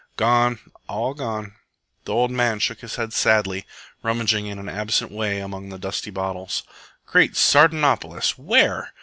[0.17, 0.57] "Gone,
[0.89, 1.57] all gone."
[2.05, 3.67] The old man shook his head sadly,
[4.01, 6.63] rummaging in an absent way among the dusty bottles.
[7.05, 8.35] "Great Sardanapolis!
[8.35, 8.93] Where?"